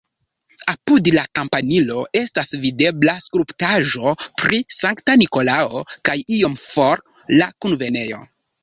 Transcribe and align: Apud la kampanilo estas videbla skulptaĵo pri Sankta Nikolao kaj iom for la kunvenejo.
Apud 0.71 1.09
la 1.15 1.25
kampanilo 1.39 1.99
estas 2.21 2.55
videbla 2.63 3.15
skulptaĵo 3.27 4.15
pri 4.43 4.63
Sankta 4.81 5.19
Nikolao 5.25 5.87
kaj 6.11 6.19
iom 6.41 6.61
for 6.67 7.07
la 7.41 7.55
kunvenejo. 7.63 8.27